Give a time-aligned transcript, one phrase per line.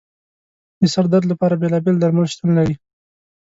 [0.79, 2.75] د سر درد لپاره بېلابېل درمل شتون لري.